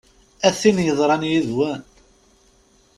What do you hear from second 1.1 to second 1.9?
yid-wen!